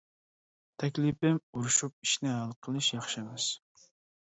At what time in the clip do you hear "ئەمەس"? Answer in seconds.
3.25-3.49